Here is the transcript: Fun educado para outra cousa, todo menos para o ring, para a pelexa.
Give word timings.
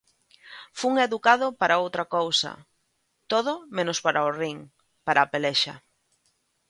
Fun 0.79 0.93
educado 1.07 1.47
para 1.59 1.81
outra 1.83 2.05
cousa, 2.15 2.51
todo 3.31 3.51
menos 3.77 3.97
para 4.05 4.27
o 4.27 4.35
ring, 4.41 4.59
para 5.05 5.19
a 5.23 5.29
pelexa. 5.33 5.75